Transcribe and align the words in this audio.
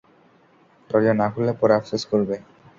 দরজা 0.89 1.13
না 1.15 1.27
খুললে 1.33 1.53
পরে 1.59 1.73
আফসোস 1.79 2.03
করবে। 2.11 2.35